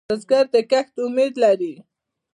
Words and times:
بزګر 0.09 0.45
د 0.53 0.55
کښت 0.71 0.95
امید 1.05 1.33
لري 1.43 1.73